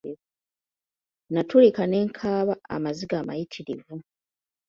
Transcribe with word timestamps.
Natulika 1.33 1.83
ne 1.87 1.99
nkaaba 2.07 2.53
amaziga 2.75 3.15
amayitirivu. 3.21 3.95